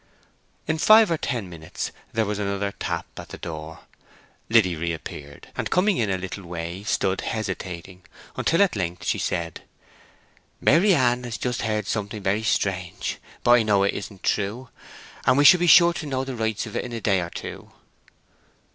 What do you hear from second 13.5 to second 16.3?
I know it isn't true. And we shall be sure to know